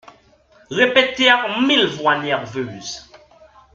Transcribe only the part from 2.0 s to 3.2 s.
nerveuses.